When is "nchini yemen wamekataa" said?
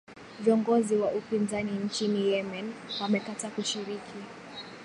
1.71-3.49